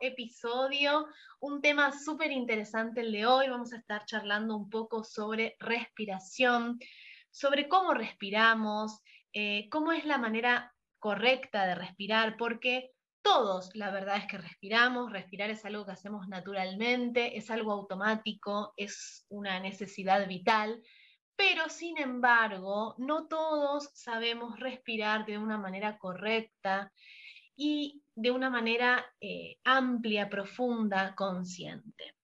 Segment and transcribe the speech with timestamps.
[0.00, 1.06] episodio.
[1.40, 3.48] Un tema súper interesante el de hoy.
[3.48, 6.78] Vamos a estar charlando un poco sobre respiración,
[7.30, 9.00] sobre cómo respiramos,
[9.32, 12.92] eh, cómo es la manera correcta de respirar, porque
[13.22, 18.74] todos, la verdad es que respiramos, respirar es algo que hacemos naturalmente, es algo automático,
[18.76, 20.82] es una necesidad vital,
[21.36, 26.92] pero sin embargo, no todos sabemos respirar de una manera correcta
[27.56, 32.14] y de una manera eh, amplia, profunda, consciente.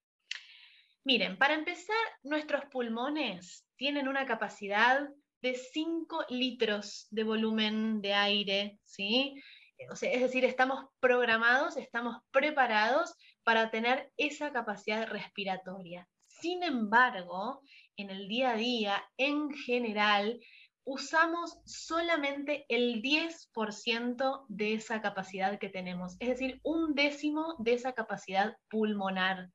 [1.03, 5.09] Miren, para empezar, nuestros pulmones tienen una capacidad
[5.41, 9.41] de 5 litros de volumen de aire, ¿sí?
[9.79, 16.07] es decir, estamos programados, estamos preparados para tener esa capacidad respiratoria.
[16.27, 17.61] Sin embargo,
[17.97, 20.39] en el día a día, en general,
[20.83, 27.93] usamos solamente el 10% de esa capacidad que tenemos, es decir, un décimo de esa
[27.93, 29.49] capacidad pulmonar.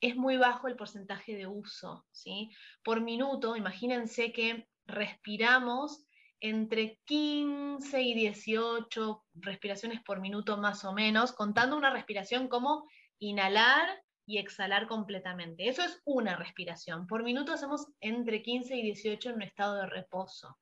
[0.00, 2.50] Es muy bajo el porcentaje de uso, ¿sí?
[2.82, 6.06] Por minuto, imagínense que respiramos
[6.40, 13.88] entre 15 y 18 respiraciones por minuto más o menos, contando una respiración como inhalar
[14.28, 15.68] y exhalar completamente.
[15.68, 17.06] Eso es una respiración.
[17.06, 20.58] Por minuto hacemos entre 15 y 18 en un estado de reposo.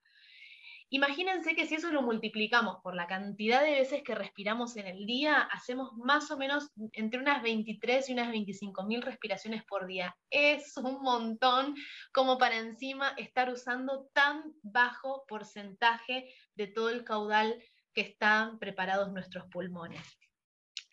[0.89, 5.05] Imagínense que si eso lo multiplicamos por la cantidad de veces que respiramos en el
[5.05, 10.17] día, hacemos más o menos entre unas 23 y unas 25 mil respiraciones por día.
[10.31, 11.75] Es un montón
[12.13, 17.61] como para encima estar usando tan bajo porcentaje de todo el caudal
[17.93, 20.17] que están preparados nuestros pulmones.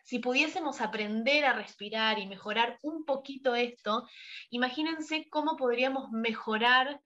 [0.03, 4.07] Si pudiésemos aprender a respirar y mejorar un poquito esto,
[4.49, 7.01] imagínense cómo podríamos mejorar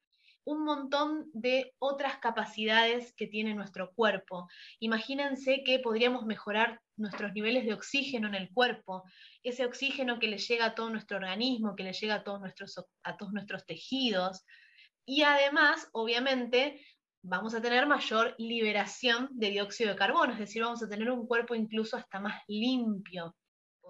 [0.47, 4.47] un montón de otras capacidades que tiene nuestro cuerpo.
[4.79, 9.03] Imagínense que podríamos mejorar nuestros niveles de oxígeno en el cuerpo,
[9.43, 12.81] ese oxígeno que le llega a todo nuestro organismo, que le llega a todos nuestros,
[13.03, 14.45] a todos nuestros tejidos.
[15.05, 16.81] Y además, obviamente,
[17.27, 21.27] vamos a tener mayor liberación de dióxido de carbono, es decir, vamos a tener un
[21.27, 23.35] cuerpo incluso hasta más limpio.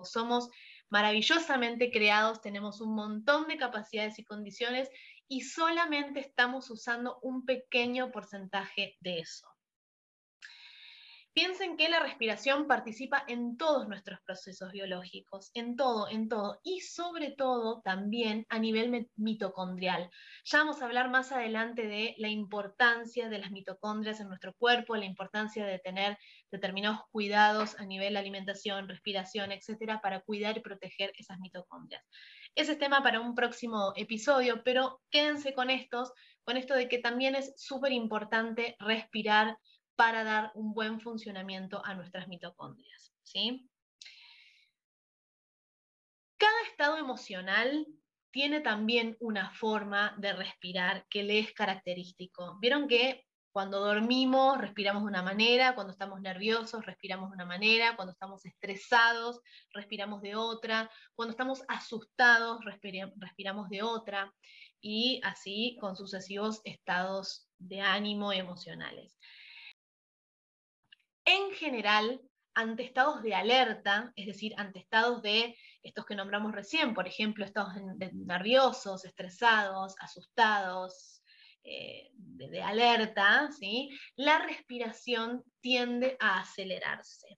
[0.03, 0.49] Somos
[0.89, 4.89] maravillosamente creados, tenemos un montón de capacidades y condiciones
[5.27, 9.47] y solamente estamos usando un pequeño porcentaje de eso.
[11.37, 16.79] Piensen que la respiración participa en todos nuestros procesos biológicos, en todo, en todo, y
[16.79, 20.09] sobre todo también a nivel mitocondrial.
[20.45, 24.95] Ya vamos a hablar más adelante de la importancia de las mitocondrias en nuestro cuerpo,
[24.95, 26.17] la importancia de tener
[26.49, 32.03] determinados cuidados a nivel alimentación, respiración, etcétera, para cuidar y proteger esas mitocondrias.
[32.55, 36.11] Ese es tema para un próximo episodio, pero quédense con estos,
[36.43, 39.59] con esto de que también es súper importante respirar
[39.97, 43.13] para dar un buen funcionamiento a nuestras mitocondrias.
[43.24, 43.69] ¿sí?
[46.38, 47.85] Cada estado emocional
[48.31, 52.58] tiene también una forma de respirar que le es característico.
[52.59, 57.96] Vieron que cuando dormimos respiramos de una manera, cuando estamos nerviosos respiramos de una manera,
[57.96, 59.41] cuando estamos estresados
[59.74, 64.31] respiramos de otra, cuando estamos asustados respiramos de otra,
[64.79, 69.18] y así con sucesivos estados de ánimo emocionales.
[71.27, 72.21] En general,
[72.53, 77.43] ante estados de alerta, es decir, ante estados de estos que nombramos recién, por ejemplo,
[77.43, 77.73] estados
[78.13, 81.21] nerviosos, estresados, asustados,
[81.66, 83.89] eh, de, alerta, ¿sí?
[84.16, 87.37] la respiración tiende a acelerarse.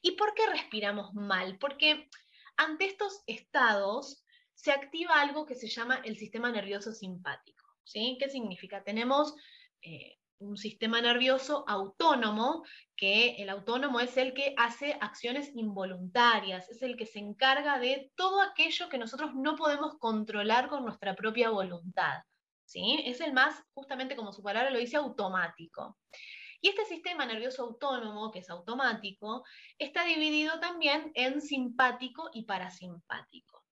[0.00, 1.58] ¿Y por qué respiramos mal?
[1.58, 2.08] Porque
[2.56, 4.24] ante estos estados
[4.54, 7.66] se activa algo que se llama el sistema nervioso simpático.
[7.82, 8.16] ¿sí?
[8.20, 8.84] ¿Qué significa?
[8.84, 9.34] Tenemos
[9.82, 12.64] eh, un sistema nervioso autónomo,
[12.96, 18.10] que el autónomo es el que hace acciones involuntarias, es el que se encarga de
[18.14, 22.22] todo aquello que nosotros no podemos controlar con nuestra propia voluntad.
[22.64, 23.02] ¿sí?
[23.04, 25.96] Es el más, justamente como su palabra lo dice, automático.
[26.60, 29.44] Y este sistema nervioso autónomo, que es automático,
[29.78, 33.64] está dividido también en simpático y parasimpático.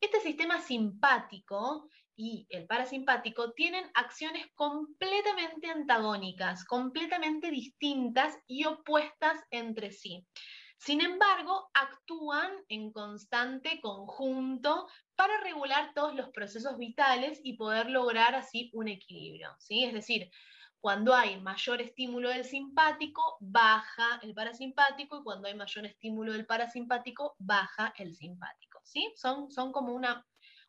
[0.00, 9.90] Este sistema simpático y el parasimpático tienen acciones completamente antagónicas, completamente distintas y opuestas entre
[9.90, 10.26] sí.
[10.78, 18.34] Sin embargo, actúan en constante conjunto para regular todos los procesos vitales y poder lograr
[18.34, 19.54] así un equilibrio.
[19.58, 19.84] ¿sí?
[19.84, 20.30] Es decir,
[20.80, 26.44] cuando hay mayor estímulo del simpático, baja el parasimpático, y cuando hay mayor estímulo del
[26.44, 28.80] parasimpático, baja el simpático.
[28.84, 29.10] ¿sí?
[29.16, 30.26] Son, son como una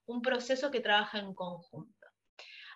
[0.07, 2.07] un proceso que trabaja en conjunto.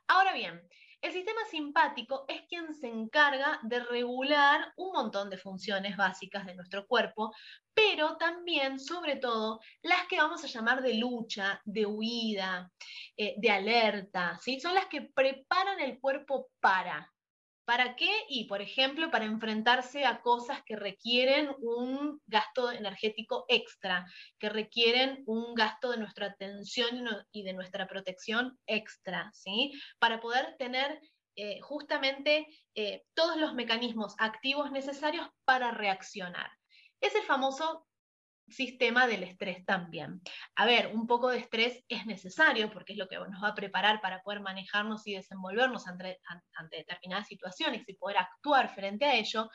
[0.08, 0.62] Ahora bien,
[1.02, 6.56] El sistema simpático es quien se encarga de regular un montón de funciones básicas de
[6.56, 7.34] nuestro cuerpo,
[7.74, 12.70] pero también, sobre todo, las que vamos a llamar de lucha, de huida,
[13.16, 14.60] eh, de alerta, ¿sí?
[14.60, 17.10] Son las que preparan el cuerpo para.
[17.70, 18.10] ¿Para qué?
[18.30, 24.08] Y, por ejemplo, para enfrentarse a cosas que requieren un gasto energético extra,
[24.40, 29.72] que requieren un gasto de nuestra atención y de nuestra protección extra, ¿sí?
[30.00, 31.00] Para poder tener
[31.36, 36.50] eh, justamente eh, todos los mecanismos activos necesarios para reaccionar.
[37.02, 37.86] Es el famoso
[38.52, 40.22] sistema del estrés también.
[40.56, 43.56] A ver, un poco de estrés es necesario porque es lo que nos va a
[43.56, 46.20] preparar para poder manejarnos y desenvolvernos ante,
[46.56, 49.50] ante determinadas situaciones y poder actuar frente a ello.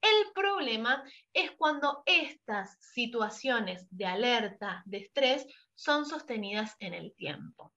[0.00, 7.74] El problema es cuando estas situaciones de alerta, de estrés, son sostenidas en el tiempo.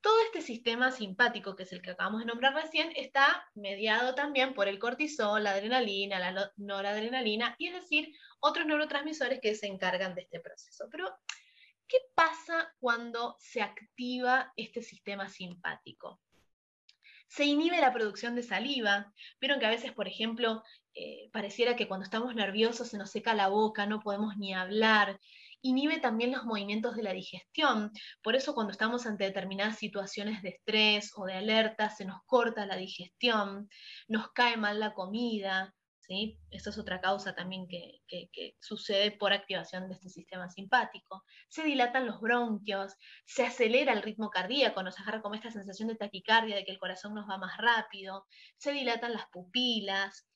[0.00, 4.54] Todo este sistema simpático, que es el que acabamos de nombrar recién, está mediado también
[4.54, 10.14] por el cortisol, la adrenalina, la noradrenalina, y es decir, otros neurotransmisores que se encargan
[10.14, 10.86] de este proceso.
[10.90, 11.10] Pero,
[11.88, 16.20] ¿qué pasa cuando se activa este sistema simpático?
[17.26, 19.12] Se inhibe la producción de saliva.
[19.40, 20.62] Vieron que a veces, por ejemplo,
[20.94, 25.20] eh, pareciera que cuando estamos nerviosos se nos seca la boca, no podemos ni hablar
[25.62, 27.92] inhibe también los movimientos de la digestión.
[28.22, 32.66] Por eso cuando estamos ante determinadas situaciones de estrés o de alerta, se nos corta
[32.66, 33.68] la digestión,
[34.08, 35.74] nos cae mal la comida.
[36.00, 36.38] ¿Sí?
[36.50, 41.22] Esa es otra causa también que, que, sucede por activación de este sistema simpático.
[41.50, 42.94] Se dilatan los bronquios,
[43.26, 46.78] se acelera el ritmo cardíaco, nos agarra como esta sensación de taquicardia, de que el
[46.78, 48.24] corazón nos va más rápido,
[48.56, 50.26] se dilatan las pupilas,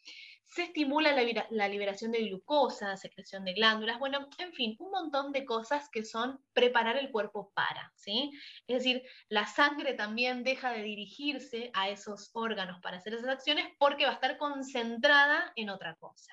[0.45, 5.47] se estimula la, liberación de glucosa, secreción de glándulas, bueno, en fin, un montón de
[5.47, 8.31] cosas que son preparar el cuerpo para, ¿sí?
[8.67, 13.67] Es decir, la sangre también deja de dirigirse a esos órganos para hacer esas acciones
[13.79, 16.33] porque va a estar concentrada en otra cosa.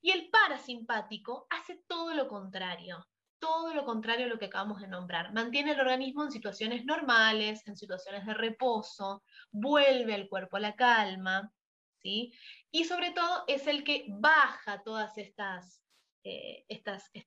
[0.00, 3.06] Y el parasimpático hace todo lo contrario,
[3.38, 5.32] todo lo contrario a lo que acabamos de nombrar.
[5.32, 10.76] Mantiene el organismo en situaciones normales, en situaciones de reposo, vuelve al cuerpo a la
[10.76, 11.52] calma,
[12.02, 12.32] ¿sí?
[12.70, 15.82] Y sobre todo es el que baja todas estas,
[16.24, 17.26] eh, estas eh,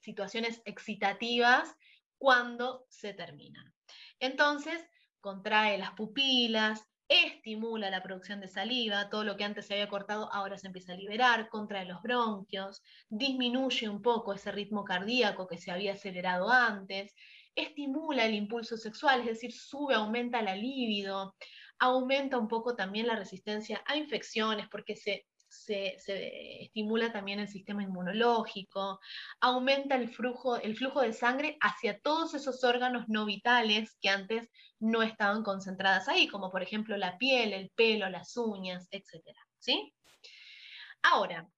[0.00, 1.74] situaciones excitativas
[2.18, 3.74] cuando se terminan.
[4.18, 4.82] Entonces,
[5.20, 10.32] contrae las pupilas, estimula la producción de saliva, todo lo que antes se había cortado
[10.32, 15.58] ahora se empieza a liberar, contrae los bronquios, disminuye un poco ese ritmo cardíaco que
[15.58, 17.14] se había acelerado antes,
[17.54, 21.36] estimula el impulso sexual, es decir, sube, aumenta la libido,
[21.78, 25.26] aumenta un poco también la resistencia a infecciones porque se,
[26.06, 29.00] estimula también el sistema inmunológico,
[29.40, 34.50] aumenta el flujo, el flujo de sangre hacia todos esos órganos no vitales que antes
[34.80, 39.22] no estaban concentradas ahí, como por ejemplo la piel, el pelo, las uñas, etc.
[39.58, 39.94] ¿sí?
[41.02, 41.48] Ahora,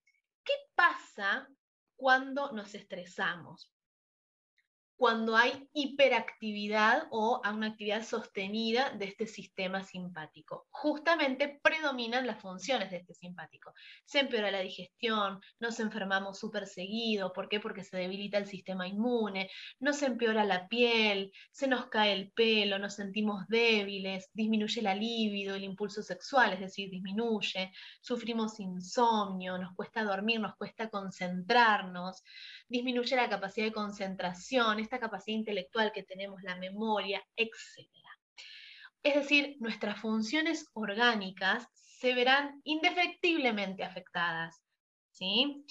[0.44, 1.48] ¿qué pasa
[1.96, 3.72] cuando nos estresamos?
[4.96, 10.66] Cuando hay hiperactividad o una actividad sostenida de este sistema simpático.
[10.70, 13.72] Justamente predominan las funciones de este simpático.
[14.04, 17.32] Se empeora la digestión, nos enfermamos súper seguido.
[17.32, 17.60] ¿Por qué?
[17.60, 19.50] Porque se debilita el sistema inmune,
[19.80, 25.54] nos empeora la piel, se nos cae el pelo, nos sentimos débiles, disminuye la libido,
[25.54, 32.22] el impulso sexual, es decir, disminuye, sufrimos insomnio, nos cuesta dormir, nos cuesta concentrarnos
[32.68, 37.88] disminuye la capacidad de concentración, esta capacidad intelectual que tenemos, la memoria, etc.
[39.02, 44.62] Es decir, nuestras funciones orgánicas se verán indefectiblemente afectadas.
[45.12, 45.64] ¿sí?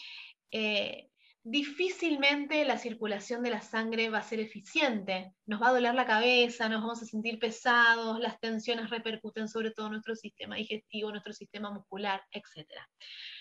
[0.51, 1.10] Eh,
[1.43, 5.34] difícilmente la circulación de la sangre va a ser eficiente.
[5.45, 9.72] Nos va a doler la cabeza, nos vamos a sentir pesados, las tensiones repercuten sobre
[9.72, 12.67] todo nuestro sistema digestivo, nuestro sistema muscular, etc.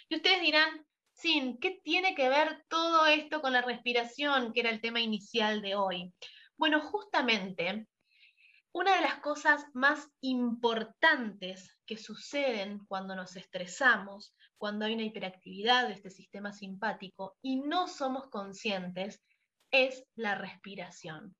[0.08, 0.84] Y ustedes dirán,
[1.58, 5.74] ¿qué tiene que ver todo esto con la respiración, que era el tema inicial de
[5.74, 6.12] hoy?
[6.58, 7.88] Bueno, justamente
[8.72, 15.88] una de las cosas más importantes que suceden cuando nos estresamos, cuando hay una hiperactividad
[15.88, 19.22] de este sistema simpático y no somos conscientes,
[19.70, 21.34] es la respiración.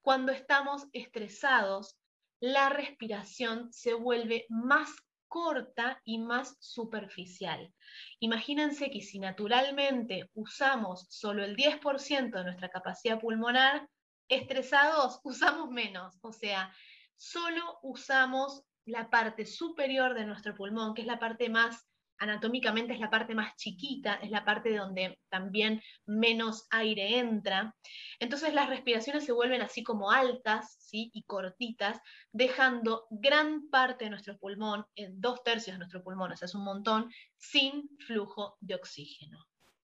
[0.00, 1.98] Cuando estamos estresados,
[2.40, 4.90] la respiración se vuelve más
[5.30, 7.72] corta y más superficial.
[8.18, 13.88] Imagínense que si naturalmente usamos solo el 10% de nuestra capacidad pulmonar,
[14.28, 16.74] estresados usamos menos, o sea,
[17.16, 21.86] solo usamos la parte superior de nuestro pulmón, que es la parte más
[22.20, 27.74] anatómicamente es la parte más chiquita, es la parte donde también menos aire entra.
[28.20, 31.10] Entonces las respiraciones se vuelven así como altas ¿sí?
[31.14, 31.98] y cortitas,
[32.30, 36.54] dejando gran parte de nuestro pulmón, en dos tercios de nuestro pulmón, o sea, es
[36.54, 39.38] un montón, sin flujo de oxígeno.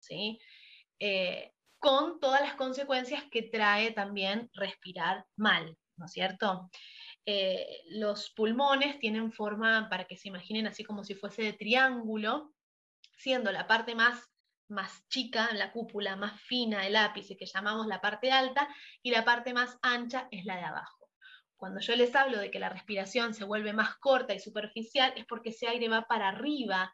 [0.01, 0.41] ¿sí?
[0.99, 6.71] Eh, con todas las consecuencias que trae también respirar mal, ¿no es cierto?
[7.25, 12.53] Eh, los pulmones tienen forma, para que se imaginen así como si fuese de triángulo,
[13.17, 14.31] siendo la parte más,
[14.69, 18.69] más chica, la cúpula más fina, el ápice, que llamamos la parte alta,
[19.03, 21.11] y la parte más ancha es la de abajo.
[21.57, 25.25] Cuando yo les hablo de que la respiración se vuelve más corta y superficial, es
[25.27, 26.93] porque ese aire va para arriba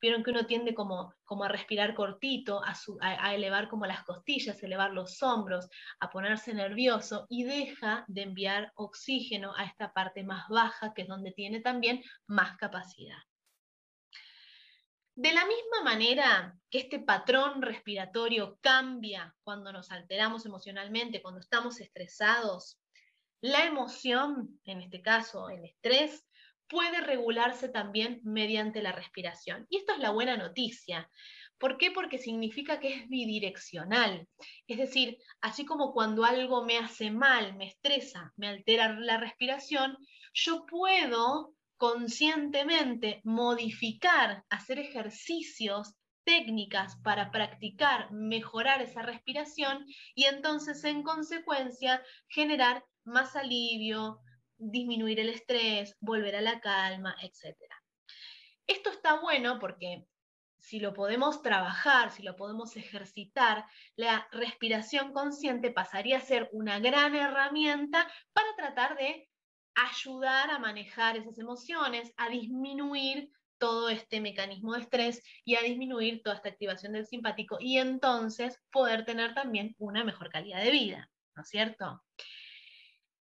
[0.00, 2.60] Vieron que uno tiende como, como a respirar cortito,
[3.00, 5.68] a, elevar como las costillas, elevar los hombros,
[6.00, 11.08] a ponerse nervioso y deja de enviar oxígeno a esta parte más baja, que es
[11.08, 13.18] donde tiene también más capacidad.
[15.14, 21.80] De la misma manera que este patrón respiratorio cambia cuando nos alteramos emocionalmente, cuando estamos
[21.80, 22.78] estresados,
[23.40, 26.24] la emoción, en este caso el estrés,
[26.68, 29.66] puede regularse también mediante la respiración.
[29.70, 31.10] Y esto es la buena noticia.
[31.58, 31.90] ¿Por qué?
[31.90, 34.28] Porque significa que es bidireccional.
[34.66, 39.96] Es decir, así como cuando algo me hace mal, me estresa, me altera la respiración,
[40.32, 45.94] yo puedo conscientemente modificar, hacer ejercicios,
[46.24, 54.20] técnicas para practicar, mejorar esa respiración y entonces en consecuencia generar más alivio,
[54.58, 57.56] disminuir el estrés, volver a la calma, etc.
[58.66, 60.06] Esto está bueno porque
[60.58, 63.64] si lo podemos trabajar, si lo podemos ejercitar,
[63.96, 69.28] la respiración consciente pasaría a ser una gran herramienta para tratar de
[69.74, 76.22] ayudar a manejar esas emociones, a disminuir todo este mecanismo de estrés y a disminuir
[76.22, 81.10] toda esta activación del simpático y entonces poder tener también una mejor calidad de vida,
[81.34, 82.02] ¿no es cierto?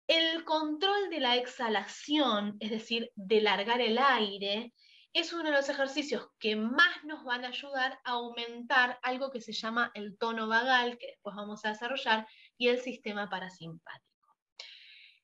[0.06, 4.72] El control de la exhalación, es decir, de largar el aire,
[5.12, 9.40] es uno de los ejercicios que más nos van a ayudar a aumentar algo que
[9.40, 14.36] se llama el tono vagal, que después vamos a desarrollar, y el sistema parasimpático.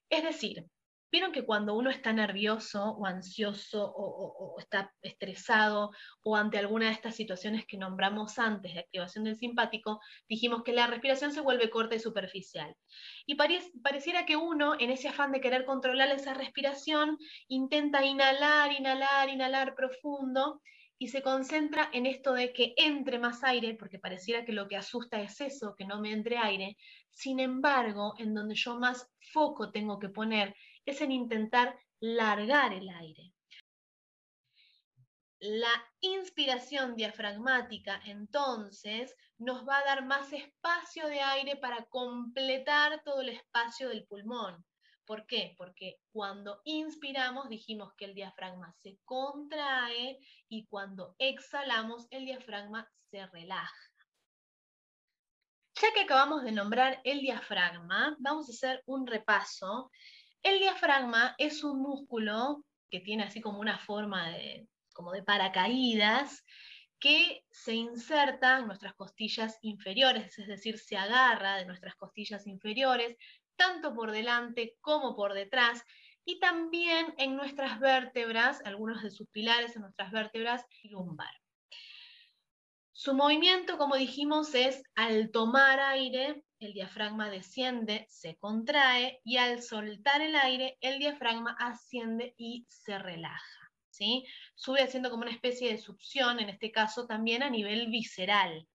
[0.09, 0.67] Es decir,
[1.13, 5.91] Vieron que cuando uno está nervioso o ansioso o, está estresado
[6.23, 10.73] o ante alguna de estas situaciones que nombramos antes de activación del simpático, dijimos que
[10.73, 12.75] la respiración se vuelve corta y superficial.
[13.27, 19.29] Y pareciera que uno, en ese afán de querer controlar esa respiración, intenta inhalar, inhalar,
[19.29, 20.63] inhalar profundo
[20.97, 24.77] y se concentra en esto de que entre más aire, porque pareciera que lo que
[24.77, 26.79] asusta es eso, que no me entre aire.
[27.11, 30.55] Sin embargo, en donde yo más foco tengo que poner
[30.85, 33.33] es en intentar largar el aire.
[35.39, 43.23] La inspiración diafragmática entonces nos va a dar más espacio de aire para completar todo
[43.23, 44.65] el espacio del pulmón.
[45.05, 45.55] ¿Por qué?
[45.59, 53.27] Porque cuando inspiramos dijimos que el diafragma se contrae y cuando exhalamos el diafragma se
[53.27, 53.93] relaja.
[55.81, 59.91] Ya que acabamos de nombrar el diafragma, vamos a hacer un repaso
[60.43, 66.45] el diafragma es un músculo que tiene así como una forma de, como de paracaídas,
[66.99, 73.17] que se inserta en nuestras costillas inferiores, es decir, se agarra de nuestras costillas inferiores,
[73.57, 75.85] tanto por delante como por detrás,
[76.25, 81.35] y también en nuestras vértebras, algunos de sus pilares en nuestras vértebras y lumbar.
[82.93, 89.63] Su movimiento, como dijimos, es al tomar aire, el diafragma desciende, se contrae y al
[89.63, 93.73] soltar el aire, el diafragma asciende y se relaja.
[93.91, 94.25] ¿sí?
[94.55, 98.69] Sube haciendo como una especie de succión, en este caso también a nivel visceral.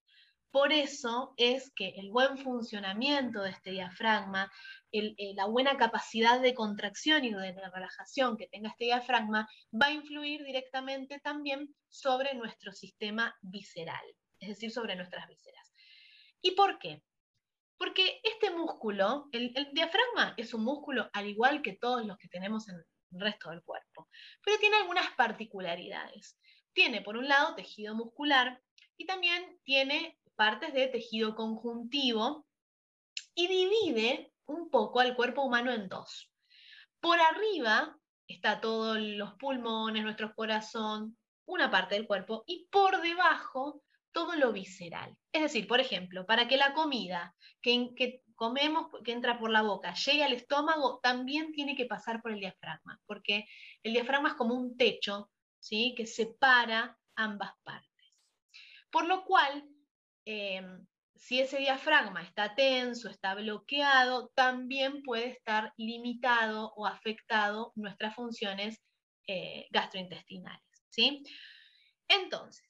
[0.51, 4.51] Por eso es que el buen funcionamiento de este diafragma,
[4.91, 9.91] eh, la buena capacidad de contracción y de relajación que tenga este diafragma, va a
[9.91, 14.03] influir directamente también sobre nuestro sistema visceral,
[14.39, 15.73] es decir, sobre nuestras vísceras.
[16.41, 17.03] ¿Y por qué?
[17.77, 22.67] Porque este músculo, el, diafragma es un músculo al igual que todos los que tenemos
[22.69, 24.09] en el resto del cuerpo,
[24.43, 26.37] pero tiene algunas particularidades.
[26.73, 28.61] Tiene, por un lado, tejido muscular
[28.97, 32.45] y también tiene partes de tejido conjuntivo
[33.33, 36.31] y divide un poco al cuerpo humano en dos.
[36.99, 43.81] Por arriba está todos los pulmones, nuestro corazón, una parte del cuerpo, y por debajo
[44.17, 45.15] todo lo visceral.
[45.31, 49.93] Es decir, por ejemplo, para que la comida que, comemos, que entra por la boca,
[49.93, 53.45] llegue al estómago, también tiene que pasar por el diafragma, porque
[53.83, 55.93] el diafragma es como un techo, ¿sí?
[55.95, 58.15] Que separa ambas partes.
[58.89, 59.63] Por lo cual,
[60.25, 68.15] em, si ese diafragma está tenso, está bloqueado, también puede estar limitado o afectado nuestras
[68.15, 68.81] funciones
[69.27, 70.65] eh, gastrointestinales.
[70.89, 71.23] ¿sí?
[72.07, 72.66] Entonces,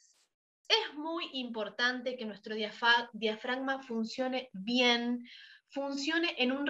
[0.67, 5.27] es muy importante que nuestro diafragma funcione bien,
[5.69, 6.67] funcione en un,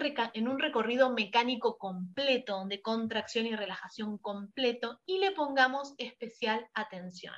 [0.59, 7.33] recorrido mecánico completo, de contracción y relajación completo, y le pongamos especial atención.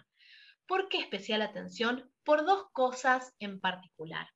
[0.67, 2.11] ¿Por qué especial atención?
[2.23, 4.27] Por dos cosas en particular.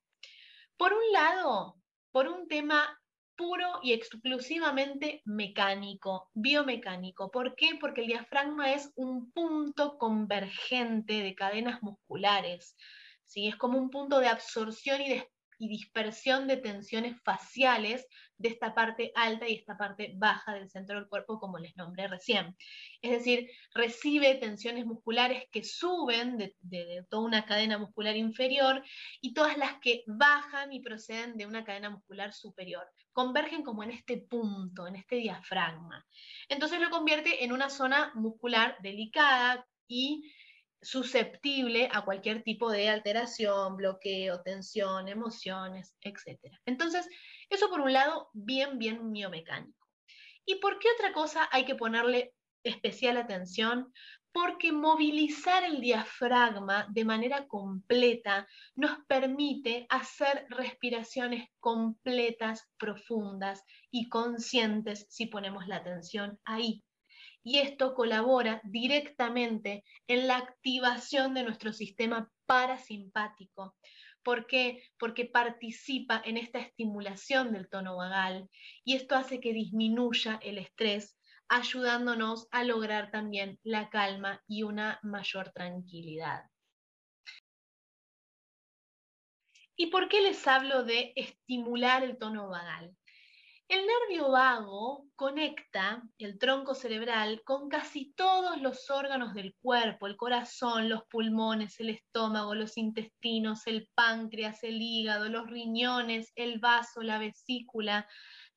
[0.76, 1.76] Por un lado,
[2.10, 3.00] por un tema
[3.36, 7.30] puro y exclusivamente mecánico, biomecánico.
[7.30, 7.70] ¿Por qué?
[7.80, 12.76] Porque el diafragma es un punto convergente de cadenas musculares.
[13.24, 13.48] ¿sí?
[13.48, 18.06] Es como un punto de absorción y de y dispersión de tensiones faciales
[18.36, 22.08] de esta parte alta y esta parte baja del centro del cuerpo, como les nombré
[22.08, 22.56] recién.
[23.00, 28.82] Es decir, recibe tensiones musculares que suben de, toda una cadena muscular inferior
[29.20, 32.86] y todas las que bajan y proceden de una cadena muscular superior.
[33.12, 36.04] Convergen como en este punto, en este diafragma.
[36.48, 40.32] Entonces lo convierte en una zona muscular delicada y
[40.84, 46.38] susceptible a cualquier tipo de alteración, bloqueo, tensión, emociones, etc.
[46.66, 47.08] Entonces,
[47.50, 49.86] eso por un lado, bien, bien miomecánico.
[50.46, 53.92] ¿Y por qué otra cosa hay que ponerle especial atención?
[54.32, 65.06] Porque movilizar el diafragma de manera completa nos permite hacer respiraciones completas, profundas y conscientes
[65.08, 66.84] si ponemos la atención ahí
[67.44, 73.76] y esto colabora directamente en la activación de nuestro sistema parasimpático.
[74.22, 74.82] ¿Por qué?
[74.98, 78.48] Porque participa en esta estimulación del tono vagal
[78.82, 84.98] y esto hace que disminuya el estrés, ayudándonos a lograr también la calma y una
[85.02, 86.44] mayor tranquilidad.
[89.76, 92.96] ¿Y por qué les hablo de estimular el tono vagal?
[93.66, 100.18] El nervio vago conecta el tronco cerebral con casi todos los órganos del cuerpo, el
[100.18, 107.00] corazón, los pulmones, el estómago, los intestinos, el páncreas, el hígado, los riñones, el vaso,
[107.02, 108.06] la vesícula,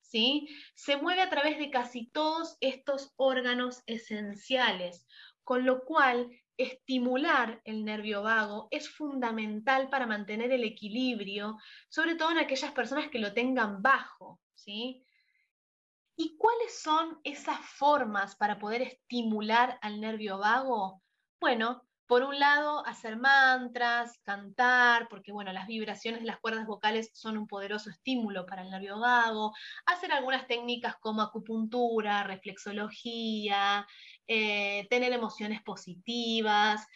[0.02, 0.50] ¿sí?
[0.76, 5.08] Se mueve a través de casi todos estos órganos esenciales,
[5.46, 12.32] con lo cual estimular el nervio vago es fundamental para mantener el equilibrio, sobre todo
[12.32, 19.80] en aquellas personas que lo tengan bajo, ¿Y cuáles son esas formas para poder estimular
[19.82, 21.01] al nervio vago?
[21.39, 27.12] Bueno, por un lado, hacer mantras, cantar, porque bueno, las vibraciones de las cuerdas vocales
[27.13, 29.53] son un poderoso estímulo para el nervio vago,
[29.86, 33.86] hacer algunas técnicas como acupuntura, reflexología,
[34.25, 36.88] eh, tener emociones positivas,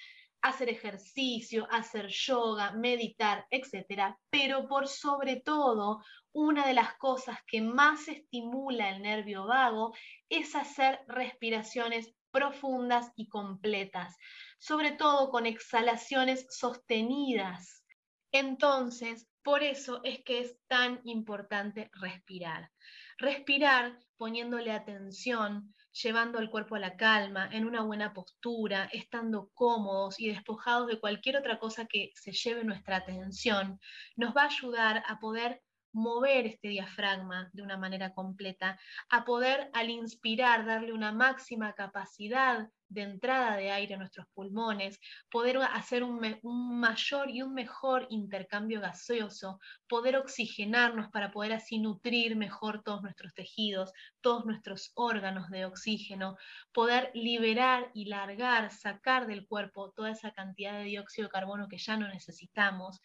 [0.41, 4.15] hacer ejercicio, hacer yoga, meditar, etc.
[4.29, 9.93] Pero por sobre todo, una de las cosas que más estimula el nervio vago
[10.29, 14.15] es hacer respiraciones profundas y completas,
[14.57, 17.83] sobre todo con exhalaciones sostenidas.
[18.31, 22.71] Entonces, por eso es que es tan importante respirar.
[23.17, 30.19] Respirar poniéndole atención, llevando el cuerpo a la calma, en una buena postura, estando cómodos
[30.19, 33.79] y despojados de cualquier otra cosa que se lleve nuestra atención,
[34.15, 35.61] nos va a ayudar a poder
[35.93, 42.69] mover este diafragma de una manera completa, a poder al inspirar darle una máxima capacidad
[42.91, 44.99] de entrada de aire a nuestros pulmones,
[45.30, 52.36] poder hacer un, mayor y un mejor intercambio gaseoso, poder oxigenarnos para poder así nutrir
[52.36, 56.38] mejor todos nuestros tejidos, todos nuestros órganos de oxígeno,
[56.73, 61.77] poder liberar y largar, sacar del cuerpo toda esa cantidad de dióxido de carbono que
[61.77, 63.01] ya no necesitamos.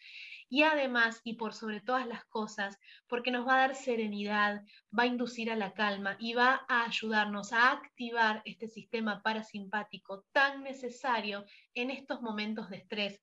[0.49, 4.63] Y además, y por sobre todas las cosas, porque nos va a dar serenidad,
[4.97, 10.25] va a inducir a la calma y va a ayudarnos a activar este sistema parasimpático
[10.31, 13.21] tan necesario en estos momentos de estrés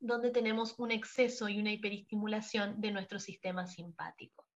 [0.00, 4.48] donde tenemos un exceso y una hiperestimulación de nuestro sistema simpático.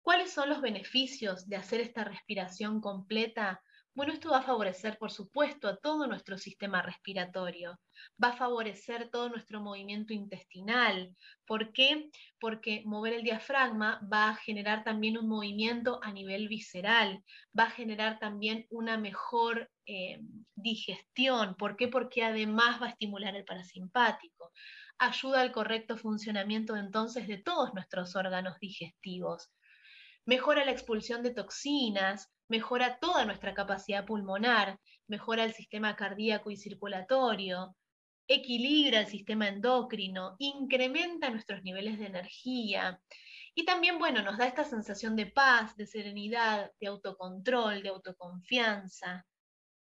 [0.00, 3.62] ¿Cuáles son los beneficios de hacer esta respiración completa?
[3.96, 7.80] Bueno, esto va a favorecer, por supuesto, a todo nuestro sistema respiratorio,
[8.22, 11.16] va a favorecer todo nuestro movimiento intestinal.
[11.46, 12.10] ¿Por qué?
[12.38, 17.24] Porque mover el diafragma va a generar también un movimiento a nivel visceral,
[17.58, 20.20] va a generar también una mejor eh,
[20.54, 21.54] digestión.
[21.54, 21.88] ¿Por qué?
[21.88, 24.52] Porque además va a estimular el parasimpático.
[24.98, 29.50] Ayuda al correcto funcionamiento entonces de todos nuestros órganos digestivos.
[30.26, 36.56] Mejora la expulsión de toxinas, mejora toda nuestra capacidad pulmonar, mejora el sistema cardíaco y
[36.56, 37.76] circulatorio,
[38.28, 43.00] equilibra el sistema endocrino, incrementa nuestros niveles de energía
[43.54, 49.24] y también, bueno, nos da esta sensación de paz, de serenidad, de autocontrol, de autoconfianza.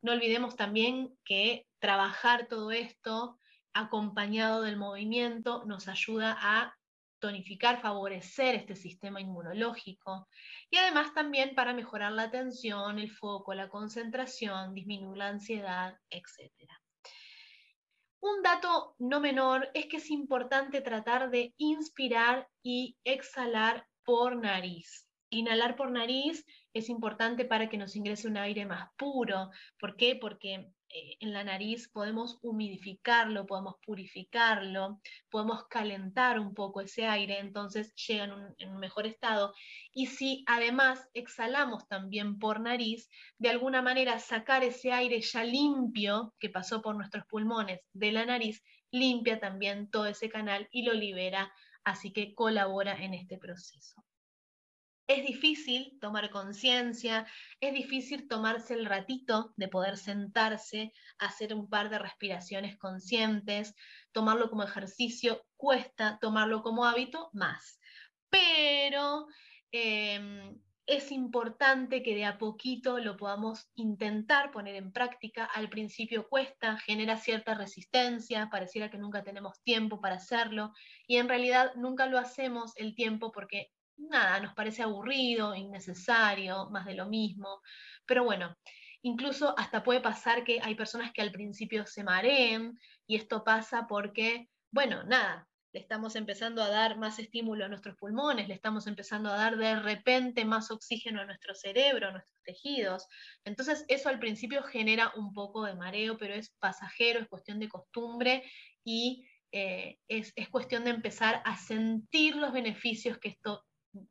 [0.02, 3.40] No olvidemos también que trabajar todo esto
[3.74, 6.76] acompañado del movimiento nos ayuda a
[7.20, 10.28] tonificar, favorecer este sistema inmunológico
[10.70, 16.52] y además también para mejorar la atención, el foco, la concentración, disminuir la ansiedad, etc.
[18.22, 25.08] Un dato no menor es que es importante tratar de inspirar y exhalar por nariz.
[25.30, 29.52] Inhalar por nariz es importante para que nos ingrese un aire más puro.
[29.80, 30.16] ¿Por qué?
[30.16, 35.00] Porque eh, en la nariz podemos humidificarlo, podemos purificarlo,
[35.30, 39.54] podemos calentar un poco ese aire, entonces llega en en un, mejor estado.
[39.94, 46.34] Y si además exhalamos también por nariz, de alguna manera sacar ese aire ya limpio
[46.40, 50.94] que pasó por nuestros pulmones de la nariz, limpia también todo ese canal y lo
[50.94, 54.04] libera, así que colabora en este proceso.
[55.10, 57.26] Es difícil tomar conciencia,
[57.60, 63.74] es difícil tomarse el ratito de poder sentarse, hacer un par de respiraciones conscientes,
[64.12, 67.80] tomarlo como ejercicio, cuesta tomarlo como hábito más.
[68.30, 69.26] Pero
[69.72, 75.46] em, es importante que de a poquito lo podamos intentar poner en práctica.
[75.46, 80.72] Al principio cuesta, genera cierta resistencia, pareciera que nunca tenemos tiempo para hacerlo
[81.08, 86.86] y en realidad nunca lo hacemos el tiempo porque nada, nos parece aburrido, innecesario, más
[86.86, 87.62] de lo mismo.
[88.06, 88.56] Pero bueno,
[89.02, 93.88] incluso hasta puede pasar que hay personas que al principio se mareen y esto pasa
[93.88, 98.88] porque, bueno, nada, le estamos empezando a dar más estímulo a nuestros pulmones, le estamos
[98.88, 103.06] empezando a dar de repente más oxígeno a nuestro cerebro, a nuestros tejidos.
[103.44, 107.70] Entonces eso al principio genera un poco de mareo, pero es pasajero, es cuestión de
[107.70, 108.44] costumbre
[108.84, 113.64] y eh, es, es cuestión de empezar a sentir los beneficios que esto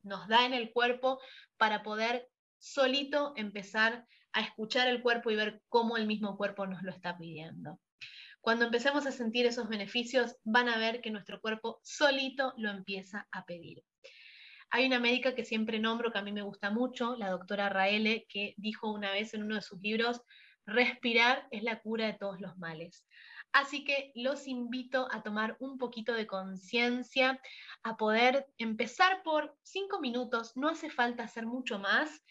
[0.03, 1.21] nos da en el cuerpo
[1.57, 6.83] para poder solito empezar a escuchar el cuerpo y ver cómo el mismo cuerpo nos
[6.83, 7.81] lo está pidiendo.
[8.41, 13.27] Cuando empecemos a sentir esos beneficios, van a ver que nuestro cuerpo solito lo empieza
[13.33, 13.83] a pedir.
[14.71, 18.27] Hay una médica que siempre nombro, que a mí me gusta mucho, la doctora Raele,
[18.29, 20.21] que dijo una vez en uno de sus libros,
[20.69, 23.07] respirar es la cura de todos los males.
[23.53, 27.41] Así que los invito a tomar un poquito de conciencia,
[27.83, 32.23] a poder empezar por cinco minutos, no hace falta hacer mucho más,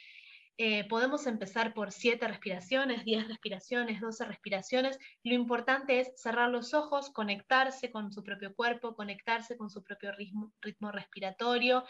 [0.60, 4.98] eh, podemos empezar por 7 respiraciones, 10 respiraciones, 12 respiraciones.
[5.24, 10.12] Lo importante es cerrar los ojos, conectarse con su propio cuerpo, conectarse con su propio
[10.14, 11.86] ritmo, ritmo respiratorio,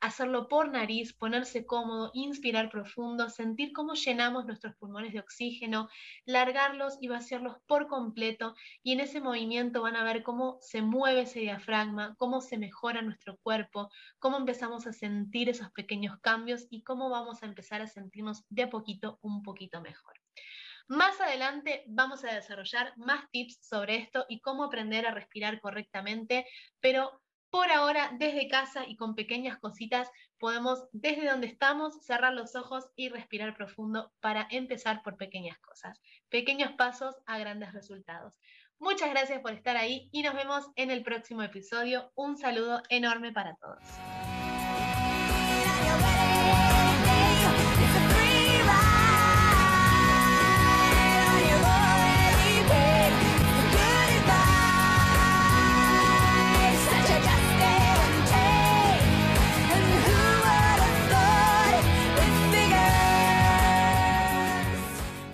[0.00, 5.88] hacerlo por nariz, ponerse cómodo, inspirar profundo, sentir cómo llenamos nuestros pulmones de oxígeno,
[6.24, 8.54] largarlos y vaciarlos por completo.
[8.84, 13.02] Y en ese movimiento van a ver cómo se mueve ese diafragma, cómo se mejora
[13.02, 17.88] nuestro cuerpo, cómo empezamos a sentir esos pequeños cambios y cómo vamos a empezar a
[17.88, 18.11] sentir
[18.48, 20.14] de a poquito un poquito mejor.
[20.88, 26.46] Más adelante vamos a desarrollar más tips sobre esto y cómo aprender a respirar correctamente,
[26.80, 32.56] pero por ahora desde casa y con pequeñas cositas podemos desde donde estamos cerrar los
[32.56, 38.34] ojos y respirar profundo para empezar por pequeñas cosas, pequeños pasos a grandes resultados.
[38.78, 42.10] Muchas gracias por estar ahí y nos vemos en el próximo episodio.
[42.16, 43.78] Un saludo enorme para todos.